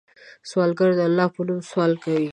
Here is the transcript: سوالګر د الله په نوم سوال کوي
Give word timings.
سوالګر 0.49 0.89
د 0.97 1.01
الله 1.07 1.27
په 1.35 1.41
نوم 1.47 1.59
سوال 1.71 1.91
کوي 2.03 2.29